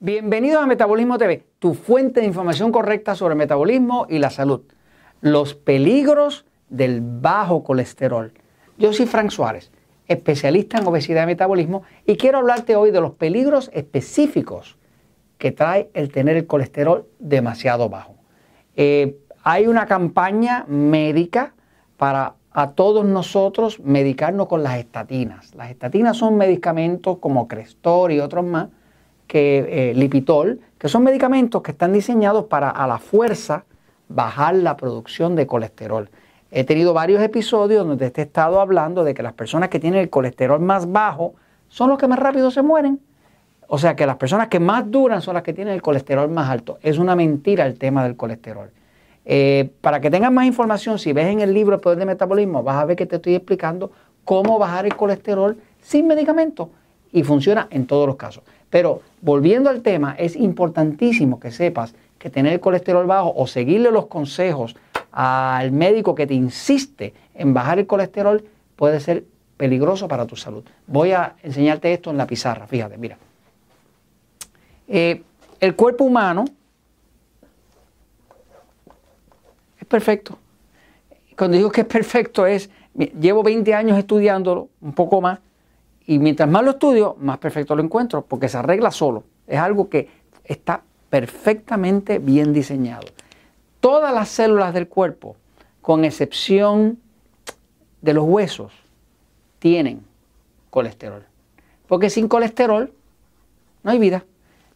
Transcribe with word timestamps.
Bienvenidos 0.00 0.62
a 0.62 0.66
Metabolismo 0.66 1.18
TV, 1.18 1.44
tu 1.58 1.74
fuente 1.74 2.20
de 2.20 2.26
información 2.26 2.70
correcta 2.70 3.16
sobre 3.16 3.32
el 3.32 3.38
metabolismo 3.38 4.06
y 4.08 4.20
la 4.20 4.30
salud. 4.30 4.60
Los 5.20 5.56
peligros 5.56 6.46
del 6.68 7.00
bajo 7.02 7.64
colesterol. 7.64 8.32
Yo 8.78 8.92
soy 8.92 9.06
Frank 9.06 9.30
Suárez, 9.30 9.72
especialista 10.06 10.78
en 10.78 10.86
obesidad 10.86 11.24
y 11.24 11.26
metabolismo, 11.26 11.82
y 12.06 12.16
quiero 12.16 12.38
hablarte 12.38 12.76
hoy 12.76 12.92
de 12.92 13.00
los 13.00 13.14
peligros 13.14 13.72
específicos 13.74 14.78
que 15.36 15.50
trae 15.50 15.90
el 15.94 16.12
tener 16.12 16.36
el 16.36 16.46
colesterol 16.46 17.08
demasiado 17.18 17.88
bajo. 17.88 18.14
Eh, 18.76 19.18
hay 19.42 19.66
una 19.66 19.86
campaña 19.86 20.64
médica 20.68 21.54
para 21.96 22.36
a 22.52 22.70
todos 22.70 23.04
nosotros 23.04 23.80
medicarnos 23.80 24.46
con 24.46 24.62
las 24.62 24.78
estatinas. 24.78 25.56
Las 25.56 25.70
estatinas 25.70 26.16
son 26.16 26.36
medicamentos 26.36 27.18
como 27.18 27.48
Crestor 27.48 28.12
y 28.12 28.20
otros 28.20 28.44
más 28.44 28.68
que 29.28 29.90
eh, 29.90 29.94
Lipitol, 29.94 30.60
que 30.78 30.88
son 30.88 31.04
medicamentos 31.04 31.62
que 31.62 31.70
están 31.70 31.92
diseñados 31.92 32.46
para 32.46 32.70
a 32.70 32.88
la 32.88 32.98
fuerza 32.98 33.64
bajar 34.08 34.56
la 34.56 34.76
producción 34.76 35.36
de 35.36 35.46
colesterol. 35.46 36.10
He 36.50 36.64
tenido 36.64 36.94
varios 36.94 37.22
episodios 37.22 37.86
donde 37.86 38.10
te 38.10 38.22
he 38.22 38.24
estado 38.24 38.60
hablando 38.60 39.04
de 39.04 39.12
que 39.12 39.22
las 39.22 39.34
personas 39.34 39.68
que 39.68 39.78
tienen 39.78 40.00
el 40.00 40.10
colesterol 40.10 40.58
más 40.60 40.90
bajo 40.90 41.34
son 41.68 41.90
los 41.90 41.98
que 41.98 42.08
más 42.08 42.18
rápido 42.18 42.50
se 42.50 42.62
mueren. 42.62 43.00
O 43.66 43.76
sea 43.76 43.94
que 43.94 44.06
las 44.06 44.16
personas 44.16 44.48
que 44.48 44.58
más 44.58 44.90
duran 44.90 45.20
son 45.20 45.34
las 45.34 45.42
que 45.42 45.52
tienen 45.52 45.74
el 45.74 45.82
colesterol 45.82 46.30
más 46.30 46.48
alto. 46.48 46.78
Es 46.82 46.96
una 46.96 47.14
mentira 47.14 47.66
el 47.66 47.78
tema 47.78 48.02
del 48.02 48.16
colesterol. 48.16 48.70
Eh, 49.26 49.70
para 49.82 50.00
que 50.00 50.10
tengas 50.10 50.32
más 50.32 50.46
información, 50.46 50.98
si 50.98 51.12
ves 51.12 51.26
en 51.26 51.42
el 51.42 51.52
libro 51.52 51.74
El 51.74 51.82
Poder 51.82 51.98
de 51.98 52.06
Metabolismo, 52.06 52.62
vas 52.62 52.76
a 52.76 52.86
ver 52.86 52.96
que 52.96 53.04
te 53.04 53.16
estoy 53.16 53.34
explicando 53.34 53.92
cómo 54.24 54.58
bajar 54.58 54.86
el 54.86 54.96
colesterol 54.96 55.58
sin 55.82 56.06
medicamentos 56.06 56.68
y 57.12 57.22
funciona 57.22 57.68
en 57.70 57.86
todos 57.86 58.06
los 58.06 58.16
casos. 58.16 58.42
Pero 58.70 59.02
volviendo 59.20 59.70
al 59.70 59.82
tema, 59.82 60.14
es 60.18 60.36
importantísimo 60.36 61.40
que 61.40 61.50
sepas 61.50 61.94
que 62.18 62.30
tener 62.30 62.52
el 62.52 62.60
colesterol 62.60 63.06
bajo 63.06 63.32
o 63.34 63.46
seguirle 63.46 63.90
los 63.90 64.06
consejos 64.06 64.76
al 65.12 65.72
médico 65.72 66.14
que 66.14 66.26
te 66.26 66.34
insiste 66.34 67.14
en 67.34 67.54
bajar 67.54 67.78
el 67.78 67.86
colesterol 67.86 68.44
puede 68.76 69.00
ser 69.00 69.24
peligroso 69.56 70.06
para 70.08 70.26
tu 70.26 70.36
salud. 70.36 70.64
Voy 70.86 71.12
a 71.12 71.34
enseñarte 71.42 71.92
esto 71.92 72.10
en 72.10 72.16
la 72.16 72.26
pizarra, 72.26 72.66
fíjate, 72.66 72.98
mira. 72.98 73.18
Eh, 74.86 75.22
el 75.60 75.74
cuerpo 75.74 76.04
humano 76.04 76.44
es 79.78 79.86
perfecto. 79.86 80.38
Cuando 81.36 81.56
digo 81.56 81.70
que 81.70 81.82
es 81.82 81.86
perfecto 81.86 82.46
es, 82.46 82.70
llevo 83.20 83.42
20 83.42 83.74
años 83.74 83.98
estudiándolo, 83.98 84.68
un 84.80 84.92
poco 84.92 85.20
más, 85.20 85.40
y 86.08 86.18
mientras 86.18 86.48
más 86.48 86.64
lo 86.64 86.70
estudio, 86.70 87.16
más 87.20 87.36
perfecto 87.36 87.76
lo 87.76 87.82
encuentro, 87.82 88.22
porque 88.22 88.48
se 88.48 88.56
arregla 88.56 88.90
solo. 88.90 89.24
Es 89.46 89.58
algo 89.58 89.90
que 89.90 90.08
está 90.42 90.80
perfectamente 91.10 92.18
bien 92.18 92.54
diseñado. 92.54 93.06
Todas 93.80 94.14
las 94.14 94.30
células 94.30 94.72
del 94.72 94.88
cuerpo, 94.88 95.36
con 95.82 96.06
excepción 96.06 96.98
de 98.00 98.14
los 98.14 98.24
huesos, 98.24 98.72
tienen 99.58 100.00
colesterol. 100.70 101.26
Porque 101.86 102.08
sin 102.08 102.26
colesterol 102.26 102.90
no 103.82 103.90
hay 103.90 103.98
vida. 103.98 104.24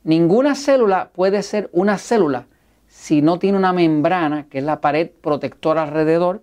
Ninguna 0.04 0.54
célula 0.54 1.12
puede 1.14 1.42
ser 1.42 1.70
una 1.72 1.96
célula 1.96 2.44
si 2.88 3.22
no 3.22 3.38
tiene 3.38 3.56
una 3.56 3.72
membrana, 3.72 4.48
que 4.50 4.58
es 4.58 4.64
la 4.64 4.82
pared 4.82 5.10
protectora 5.22 5.84
alrededor, 5.84 6.42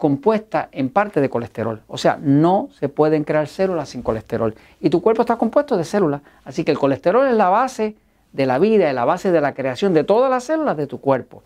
compuesta 0.00 0.70
en 0.72 0.88
parte 0.88 1.20
de 1.20 1.28
colesterol. 1.28 1.82
O 1.86 1.98
sea, 1.98 2.18
no 2.22 2.70
se 2.72 2.88
pueden 2.88 3.22
crear 3.22 3.46
células 3.46 3.90
sin 3.90 4.00
colesterol. 4.00 4.54
Y 4.80 4.88
tu 4.88 5.02
cuerpo 5.02 5.20
está 5.20 5.36
compuesto 5.36 5.76
de 5.76 5.84
células. 5.84 6.22
Así 6.42 6.64
que 6.64 6.70
el 6.70 6.78
colesterol 6.78 7.28
es 7.28 7.34
la 7.34 7.50
base 7.50 7.96
de 8.32 8.46
la 8.46 8.58
vida, 8.58 8.88
es 8.88 8.94
la 8.94 9.04
base 9.04 9.30
de 9.30 9.42
la 9.42 9.52
creación 9.52 9.92
de 9.92 10.02
todas 10.02 10.30
las 10.30 10.44
células 10.44 10.78
de 10.78 10.86
tu 10.86 11.02
cuerpo. 11.02 11.42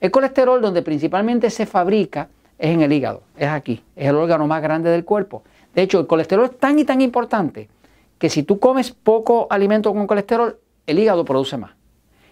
El 0.00 0.10
colesterol 0.10 0.60
donde 0.60 0.82
principalmente 0.82 1.48
se 1.48 1.64
fabrica 1.64 2.28
es 2.58 2.74
en 2.74 2.82
el 2.82 2.92
hígado, 2.92 3.22
es 3.36 3.48
aquí, 3.48 3.84
es 3.94 4.08
el 4.08 4.16
órgano 4.16 4.48
más 4.48 4.60
grande 4.60 4.90
del 4.90 5.04
cuerpo. 5.04 5.44
De 5.72 5.82
hecho, 5.82 6.00
el 6.00 6.08
colesterol 6.08 6.46
es 6.46 6.58
tan 6.58 6.80
y 6.80 6.84
tan 6.84 7.00
importante 7.00 7.68
que 8.18 8.28
si 8.28 8.42
tú 8.42 8.58
comes 8.58 8.90
poco 8.90 9.46
alimento 9.48 9.94
con 9.94 10.08
colesterol, 10.08 10.58
el 10.88 10.98
hígado 10.98 11.24
produce 11.24 11.56
más. 11.56 11.70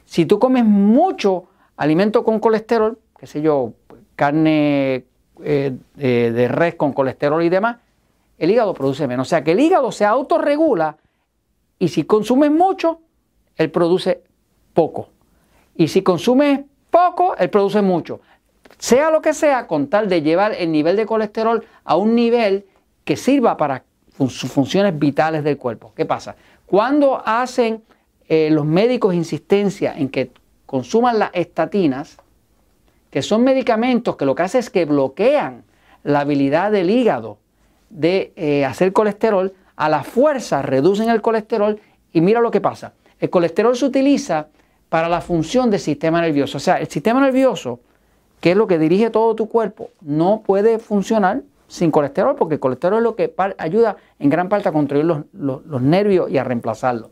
Si 0.04 0.26
tú 0.26 0.41
comes 0.41 0.64
mucho 0.64 1.44
alimento 1.76 2.25
con 2.25 2.41
colesterol, 2.41 2.98
qué 3.16 3.28
sé 3.28 3.41
yo, 3.41 3.75
carne 4.16 5.04
eh, 5.45 5.77
de, 5.97 6.49
res 6.49 6.75
con 6.75 6.93
colesterol 6.93 7.43
y 7.43 7.49
demás, 7.49 7.78
el 8.39 8.51
hígado 8.51 8.75
produce 8.75 9.06
menos. 9.06 9.28
O 9.28 9.31
sea 9.31 9.45
que 9.45 9.53
el 9.53 9.61
hígado 9.61 9.93
se 9.93 10.05
autorregula 10.05 10.97
y 11.78 11.89
si 11.89 12.05
consumes 12.05 12.51
mucho, 12.51 13.01
él 13.56 13.71
produce 13.71 14.23
poco. 14.75 15.09
Y 15.75 15.89
si 15.89 16.03
consumes 16.03 16.61
poco, 16.91 17.37
él 17.37 17.51
produce 17.51 17.83
mucho. 17.83 18.21
Sea 18.78 19.11
lo 19.11 19.21
que 19.21 19.34
sea, 19.34 19.67
con 19.67 19.89
tal 19.89 20.09
de 20.09 20.23
llevar 20.23 20.53
el 20.53 20.73
nivel 20.73 20.97
de 20.97 21.06
colesterol 21.06 21.65
a 21.84 21.97
un 21.97 22.15
nivel 22.15 22.67
que 23.05 23.17
sirva 23.17 23.57
para 23.57 23.84
sus 24.19 24.51
funciones 24.51 24.99
vitales 24.99 25.45
del 25.45 25.57
cuerpo. 25.57 25.93
¿Qué 25.95 26.07
pasa? 26.07 26.37
Cuando 26.67 27.22
hacen 27.25 27.83
eh, 28.28 28.49
los 28.51 28.65
médicos 28.65 29.15
insistencia 29.15 29.95
en 29.97 30.09
que 30.09 30.31
consuman 30.67 31.19
las 31.19 31.31
estatinas, 31.33 32.19
que 33.10 33.22
son 33.22 33.43
medicamentos 33.44 34.16
que 34.16 34.25
lo 34.25 34.34
que 34.34 34.43
hacen 34.43 34.60
es 34.60 34.71
que 34.71 34.84
bloquean 34.84 35.65
la 36.03 36.21
habilidad 36.21 36.72
del 36.72 36.91
hígado 36.91 37.38
de 37.91 38.32
eh, 38.37 38.65
hacer 38.65 38.93
colesterol, 38.93 39.53
a 39.76 39.88
la 39.88 40.04
fuerza 40.04 40.62
reducen 40.62 41.10
el 41.10 41.21
colesterol 41.21 41.81
y 42.12 42.21
mira 42.21 42.41
lo 42.41 42.50
que 42.50 42.60
pasa. 42.60 42.93
El 43.19 43.31
colesterol 43.31 43.76
se 43.76 43.87
utiliza 43.87 44.48
para 44.88 45.09
la 45.09 45.21
función 45.21 45.71
del 45.71 45.81
sistema 45.81 46.21
nervioso. 46.21 46.59
O 46.59 46.60
sea, 46.60 46.76
el 46.76 46.88
sistema 46.88 47.21
nervioso, 47.21 47.81
que 48.41 48.53
es 48.53 48.56
lo 48.56 48.66
que 48.66 48.78
dirige 48.78 49.10
todo 49.10 49.34
tu 49.34 49.48
cuerpo, 49.48 49.91
no 50.00 50.42
puede 50.44 50.78
funcionar 50.78 51.42
sin 51.69 51.91
colesterol, 51.91 52.34
porque 52.37 52.54
el 52.54 52.60
colesterol 52.60 52.98
es 52.98 53.04
lo 53.04 53.15
que 53.15 53.32
ayuda 53.59 53.97
en 54.19 54.28
gran 54.28 54.48
parte 54.48 54.69
a 54.69 54.72
controlar 54.72 55.25
los 55.32 55.82
nervios 55.82 56.31
y 56.31 56.38
a 56.38 56.44
reemplazarlos. 56.44 57.10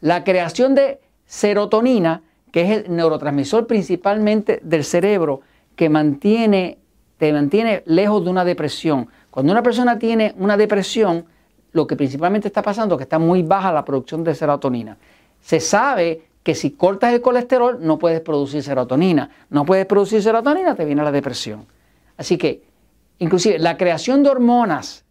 La 0.00 0.24
creación 0.24 0.74
de 0.74 1.00
serotonina 1.24 2.22
que 2.54 2.62
es 2.62 2.70
el 2.70 2.94
neurotransmisor 2.94 3.66
principalmente 3.66 4.60
del 4.62 4.84
cerebro 4.84 5.40
que 5.74 5.88
mantiene, 5.88 6.78
te 7.18 7.32
mantiene 7.32 7.82
lejos 7.84 8.22
de 8.22 8.30
una 8.30 8.44
depresión. 8.44 9.08
Cuando 9.28 9.50
una 9.50 9.60
persona 9.60 9.98
tiene 9.98 10.36
una 10.38 10.56
depresión, 10.56 11.24
lo 11.72 11.84
que 11.88 11.96
principalmente 11.96 12.46
está 12.46 12.62
pasando 12.62 12.94
es 12.94 12.98
que 12.98 13.02
está 13.02 13.18
muy 13.18 13.42
baja 13.42 13.72
la 13.72 13.84
producción 13.84 14.22
de 14.22 14.36
serotonina. 14.36 14.96
Se 15.40 15.58
sabe 15.58 16.28
que 16.44 16.54
si 16.54 16.70
cortas 16.70 17.12
el 17.12 17.20
colesterol 17.20 17.78
no 17.80 17.98
puedes 17.98 18.20
producir 18.20 18.62
serotonina. 18.62 19.28
No 19.50 19.64
puedes 19.64 19.86
producir 19.86 20.22
serotonina, 20.22 20.76
te 20.76 20.84
viene 20.84 21.02
la 21.02 21.10
depresión. 21.10 21.66
Así 22.16 22.38
que, 22.38 22.62
inclusive, 23.18 23.58
la 23.58 23.76
creación 23.76 24.22
de 24.22 24.28
hormonas 24.28 25.04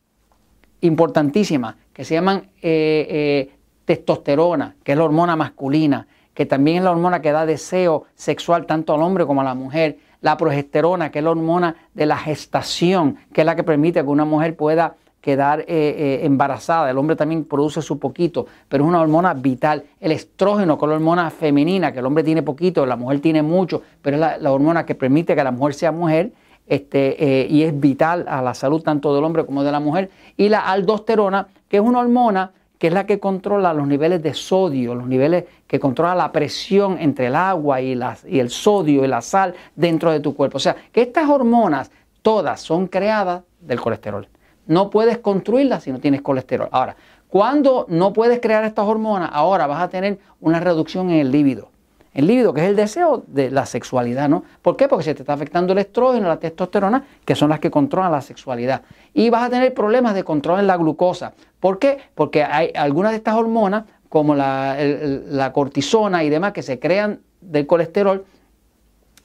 importantísimas 0.80 1.76
que 1.92 2.06
se 2.06 2.14
llaman 2.14 2.52
eh, 2.62 3.06
eh, 3.10 3.56
testosterona, 3.84 4.78
que 4.82 4.94
es 4.94 4.98
la 4.98 5.04
hormona 5.04 5.36
masculina, 5.36 6.08
que 6.34 6.46
también 6.46 6.78
es 6.78 6.84
la 6.84 6.92
hormona 6.92 7.22
que 7.22 7.32
da 7.32 7.46
deseo 7.46 8.06
sexual 8.16 8.66
tanto 8.66 8.94
al 8.94 9.02
hombre 9.02 9.26
como 9.26 9.42
a 9.42 9.44
la 9.44 9.56
mujer, 9.56 9.98
la 10.22 10.38
progesterona, 10.38 11.12
que 11.12 11.20
es 11.20 11.26
la 11.26 11.32
hormona 11.32 11.76
de 11.94 12.06
la 12.06 12.18
gestación, 12.18 13.18
que 13.34 13.42
es 13.42 13.46
la 13.46 13.56
que 13.56 13.64
permite 13.64 14.02
que 14.02 14.08
una 14.08 14.26
mujer 14.26 14.56
pueda 14.56 14.96
quedar 15.24 15.62
eh, 15.62 15.66
eh, 15.70 16.20
embarazada. 16.24 16.92
El 16.92 16.98
hombre 16.98 17.16
también 17.16 17.46
produce 17.46 17.82
su 17.82 17.98
poquito, 17.98 18.46
pero 18.68 18.84
es 18.84 18.88
una 18.90 19.00
hormona 19.00 19.34
vital. 19.34 19.86
El 20.02 20.12
estrógeno, 20.12 20.78
que 20.78 20.86
es 20.86 20.90
la 20.90 20.96
hormona 20.96 21.30
femenina, 21.30 21.94
que 21.94 22.00
el 22.00 22.06
hombre 22.06 22.24
tiene 22.24 22.44
poquito, 22.44 22.86
la 22.86 22.98
mujer 22.98 23.22
tiene 23.22 23.42
mucho, 23.42 23.82
pero 24.02 24.18
es 24.18 24.42
la, 24.42 24.52
hormona 24.52 24.86
que 24.86 24.96
permite 24.96 25.36
que 25.36 25.44
la 25.44 25.52
mujer 25.52 25.76
sea 25.76 25.92
mujer. 25.92 26.34
Este, 26.66 27.42
eh, 27.42 27.48
y 27.50 27.64
es 27.64 27.78
vital 27.78 28.26
a 28.28 28.42
la 28.42 28.54
salud 28.54 28.82
tanto 28.82 29.14
del 29.14 29.24
hombre 29.26 29.46
como 29.46 29.64
de 29.64 29.72
la 29.72 29.80
mujer. 29.80 30.10
Y 30.38 30.50
la 30.50 30.60
aldosterona, 30.60 31.48
que 31.68 31.78
es 31.78 31.84
una 31.84 32.00
hormona 32.00 32.52
que 32.84 32.88
es 32.88 32.94
la 32.94 33.06
que 33.06 33.18
controla 33.18 33.74
los 33.74 33.88
niveles 33.88 34.22
de 34.22 34.34
sodio, 34.34 34.94
los 34.94 35.08
niveles 35.08 35.46
que 35.68 35.80
controla 35.80 36.16
la 36.16 36.34
presión 36.34 36.98
entre 37.00 37.28
el 37.28 37.36
agua 37.38 37.80
y, 37.80 37.98
y 38.28 38.40
el 38.42 38.50
sodio 38.50 39.06
y 39.06 39.08
la 39.08 39.22
sal 39.22 39.56
dentro 39.74 40.12
de 40.12 40.20
tu 40.20 40.36
cuerpo. 40.36 40.58
O 40.58 40.60
sea, 40.60 40.76
que 40.92 41.02
estas 41.02 41.30
hormonas 41.30 41.92
todas 42.22 42.60
son 42.60 42.88
creadas 42.88 43.44
del 43.62 43.80
colesterol. 43.80 44.28
No 44.68 44.90
puedes 44.90 45.20
construirlas 45.20 45.84
si 45.84 45.94
no 45.94 46.00
tienes 46.00 46.22
colesterol. 46.22 46.68
Ahora, 46.74 46.98
cuando 47.30 47.86
no 47.88 48.12
puedes 48.12 48.42
crear 48.42 48.66
estas 48.66 48.86
hormonas, 48.86 49.30
ahora 49.32 49.66
vas 49.66 49.82
a 49.82 49.88
tener 49.88 50.20
una 50.42 50.60
reducción 50.60 51.10
en 51.10 51.20
el 51.20 51.32
líbido. 51.32 51.70
El 52.14 52.28
líbido, 52.28 52.54
que 52.54 52.62
es 52.62 52.68
el 52.68 52.76
deseo 52.76 53.24
de 53.28 53.50
la 53.50 53.66
sexualidad, 53.66 54.30
¿no? 54.30 54.44
¿Por 54.62 54.78
qué? 54.78 54.88
Porque 54.88 55.04
se 55.04 55.16
te 55.16 55.24
está 55.24 55.34
afectando 55.34 55.74
el 55.74 55.80
estrógeno, 55.80 56.28
la 56.28 56.38
testosterona, 56.38 57.04
que 57.26 57.36
son 57.36 57.50
las 57.50 57.60
que 57.60 57.72
controlan 57.72 58.12
la 58.12 58.22
sexualidad. 58.22 58.84
Y 59.14 59.32
vas 59.32 59.44
a 59.44 59.50
tener 59.50 59.74
problemas 59.74 60.14
de 60.14 60.24
control 60.24 60.60
en 60.60 60.68
la 60.68 60.78
glucosa. 60.78 61.34
¿Por 61.60 61.80
qué? 61.80 61.98
Porque 62.14 62.44
hay 62.44 62.72
algunas 62.76 63.14
de 63.14 63.18
estas 63.18 63.36
hormonas, 63.36 63.86
como 64.10 64.36
la, 64.36 65.52
cortisona 65.54 66.24
y 66.24 66.30
demás, 66.30 66.54
que 66.54 66.62
se 66.62 66.80
crean 66.80 67.22
del 67.42 67.66
colesterol, 67.66 68.26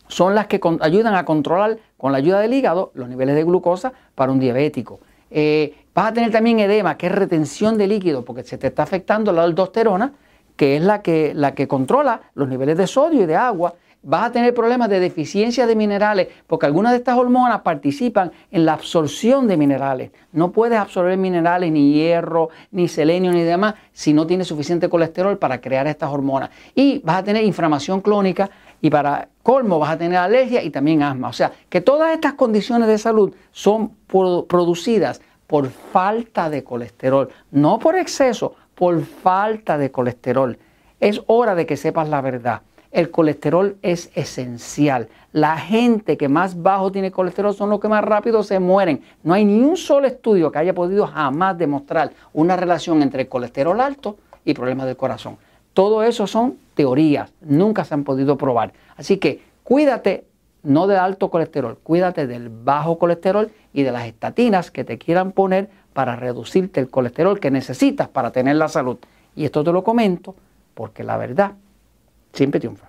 son 0.09 0.35
las 0.35 0.47
que 0.47 0.59
ayudan 0.81 1.15
a 1.15 1.27
controlar 1.27 1.79
con 1.99 2.13
la 2.13 2.19
ayuda 2.19 2.41
del 2.41 2.55
hígado 2.55 2.93
los 2.95 3.07
niveles 3.07 3.35
de 3.35 3.45
glucosa 3.45 3.93
para 4.15 4.33
un 4.33 4.41
diabético. 4.41 5.01
Eh, 5.31 5.75
vas 5.95 6.07
a 6.07 6.13
tener 6.15 6.31
también 6.31 6.59
edema, 6.61 6.97
que 6.97 7.09
es 7.09 7.13
retención 7.13 7.77
de 7.77 7.87
líquido, 7.87 8.25
porque 8.25 8.45
se 8.45 8.57
te 8.57 8.69
está 8.69 8.83
afectando 8.85 9.31
la 9.33 9.43
aldosterona, 9.43 10.15
que 10.59 10.77
es 10.77 10.83
la 10.83 11.03
que, 11.03 11.33
la 11.35 11.55
que 11.55 11.69
controla 11.69 12.21
los 12.35 12.49
niveles 12.49 12.77
de 12.77 12.89
sodio 12.89 13.23
y 13.23 13.27
de 13.27 13.37
agua 13.37 13.75
vas 14.03 14.25
a 14.25 14.33
tener 14.33 14.55
problemas 14.55 14.89
de 14.89 15.01
deficiencia 15.01 15.67
de 15.67 15.77
minerales, 15.77 16.29
porque 16.47 16.67
algunas 16.67 16.93
de 16.93 16.99
estas 16.99 17.17
hormonas 17.17 17.61
participan 17.63 18.33
en 18.51 18.65
la 18.67 18.73
absorción 18.73 19.47
de 19.47 19.57
minerales. 19.57 20.11
No 20.33 20.51
puedes 20.51 20.79
absorber 20.79 21.17
minerales, 21.17 21.71
ni 21.71 21.93
hierro, 21.93 22.49
ni 22.73 22.89
selenio, 22.89 23.33
ni 23.33 23.43
demás, 23.43 23.75
si 23.93 24.13
no 24.13 24.27
tienes 24.27 24.49
suficiente 24.49 24.89
colesterol 24.89 25.39
para 25.39 25.61
crear 25.61 25.87
estas 25.87 26.11
hormonas. 26.11 26.51
Y 26.75 27.01
vas 27.05 27.19
a 27.19 27.23
tener 27.25 27.45
inflamación 27.45 28.01
clónica 28.01 28.51
y 28.81 28.91
para 28.91 29.29
colmo 29.43 29.79
vas 29.79 29.91
a 29.91 29.99
tener 29.99 30.19
alergia 30.19 30.63
y 30.63 30.71
también 30.71 31.03
asma. 31.03 31.29
O 31.29 31.33
sea, 31.33 31.53
que 31.69 31.81
todas 31.81 32.13
estas 32.13 32.35
condiciones 32.35 32.89
de 32.89 32.99
salud 32.99 33.33
son 33.53 33.93
producidas 34.07 35.21
por 35.47 35.71
falta 35.71 36.51
de 36.51 36.63
colesterol, 36.63 37.31
no 37.51 37.79
por 37.79 37.97
exceso, 37.97 38.55
por 38.79 39.05
falta 39.05 39.77
de 39.77 39.91
colesterol. 39.91 40.59
Es 41.01 41.21
hora 41.27 41.55
de 41.55 41.67
que 41.67 41.77
sepas 41.77 42.09
la 42.09 42.21
verdad 42.21 42.63
el 42.91 43.11
colesterol 43.11 43.77
es 43.83 44.11
esencial. 44.15 45.09
La 45.33 45.59
gente 45.59 46.17
que 46.17 46.29
más 46.29 46.63
bajo 46.63 46.91
tiene 46.91 47.11
colesterol 47.11 47.55
son 47.55 47.71
los 47.71 47.81
que 47.81 47.89
más 47.89 48.03
rápido 48.03 48.43
se 48.43 48.59
mueren. 48.61 49.03
No 49.23 49.35
hay 49.35 49.45
ni 49.45 49.61
un 49.61 49.77
solo 49.77 50.07
estudio 50.07 50.51
que 50.51 50.59
haya 50.59 50.75
podido 50.75 51.07
jamás 51.07 51.59
demostrar 51.59 52.13
una 52.33 52.57
relación 52.57 53.03
entre 53.03 53.23
el 53.23 53.29
colesterol 53.29 53.81
alto 53.81 54.17
y 54.45 54.55
problemas 54.55 54.87
del 54.87 54.97
corazón. 54.97 55.37
Todo 55.75 56.03
eso 56.03 56.27
son 56.27 56.57
teorías, 56.75 57.33
nunca 57.41 57.85
se 57.85 57.95
han 57.95 58.05
podido 58.05 58.37
probar. 58.39 58.73
Así 58.97 59.19
que 59.19 59.43
cuídate 59.63 60.25
no 60.63 60.87
del 60.87 60.99
alto 60.99 61.31
colesterol, 61.31 61.79
cuídate 61.83 62.27
del 62.27 62.49
bajo 62.49 62.99
colesterol 62.99 63.51
y 63.73 63.83
de 63.83 63.93
las 63.93 64.07
estatinas 64.07 64.71
que 64.71 64.85
te 64.85 64.99
quieran 64.99 65.33
poner 65.33 65.69
para 65.99 66.15
reducirte 66.15 66.79
el 66.79 66.91
colesterol 66.91 67.41
que 67.41 67.51
necesitas 67.51 68.07
para 68.07 68.31
tener 68.31 68.55
la 68.55 68.69
salud. 68.69 68.99
Y 69.35 69.45
esto 69.45 69.65
te 69.65 69.73
lo 69.73 69.83
comento 69.83 70.33
porque 70.73 71.03
la 71.03 71.17
verdad 71.17 71.55
siempre 72.33 72.61
triunfa. 72.61 72.89